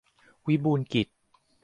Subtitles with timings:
[0.47, 1.07] วิบูลย์กิจ